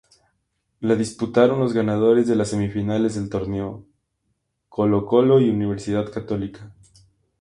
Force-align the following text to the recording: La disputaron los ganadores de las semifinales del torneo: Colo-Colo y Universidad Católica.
La 0.79 0.95
disputaron 0.95 1.59
los 1.59 1.73
ganadores 1.73 2.27
de 2.27 2.35
las 2.35 2.47
semifinales 2.49 3.13
del 3.13 3.29
torneo: 3.29 3.85
Colo-Colo 4.67 5.39
y 5.45 5.51
Universidad 5.51 6.11
Católica. 6.11 6.73